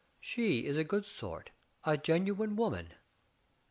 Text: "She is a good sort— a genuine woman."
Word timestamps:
"She 0.19 0.65
is 0.65 0.77
a 0.77 0.83
good 0.83 1.05
sort— 1.05 1.51
a 1.83 1.95
genuine 1.95 2.55
woman." 2.55 2.93